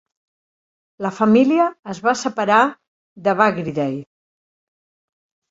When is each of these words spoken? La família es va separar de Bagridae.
La 1.05 1.11
família 1.17 1.67
es 1.95 1.99
va 2.07 2.15
separar 2.23 2.57
de 3.29 3.37
Bagridae. 3.43 4.01